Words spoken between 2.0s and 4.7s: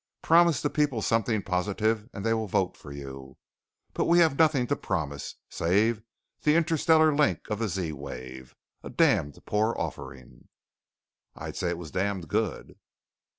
and they will vote for you. But we have nothing